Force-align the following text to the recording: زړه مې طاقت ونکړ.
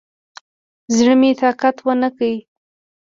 زړه 0.95 1.13
مې 1.19 1.31
طاقت 1.41 1.75
ونکړ. 1.87 2.31